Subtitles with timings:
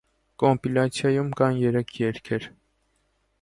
[0.43, 2.49] Կոմպիլյացիայում կան երեք երգեր։